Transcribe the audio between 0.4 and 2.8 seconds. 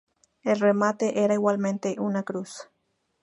El remate era igualmente una cruz.